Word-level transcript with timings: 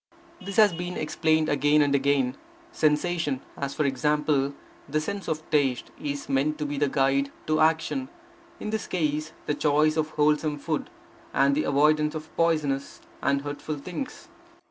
This 0.41 0.55
has 0.55 0.73
been 0.73 0.97
explained 0.97 1.47
again 1.47 1.83
and 1.83 1.93
again. 1.93 2.35
Sensation, 2.71 3.39
as, 3.55 3.75
for 3.75 3.85
example, 3.85 4.55
the 4.89 4.99
sense 4.99 5.27
of 5.27 5.47
taste, 5.51 5.91
is 6.01 6.27
meant 6.27 6.57
to 6.57 6.65
be 6.65 6.79
the 6.79 6.89
guide 6.89 7.31
to 7.45 7.59
action; 7.59 8.09
in 8.59 8.71
this 8.71 8.87
case, 8.87 9.31
the 9.45 9.53
choice 9.53 9.97
of 9.97 10.09
wholesome 10.09 10.57
food, 10.57 10.89
and 11.35 11.53
the 11.53 11.65
avoidance 11.65 12.15
of 12.15 12.35
poisonous 12.35 12.99
and 13.21 13.43
hurtful 13.43 13.77
things. 13.77 14.27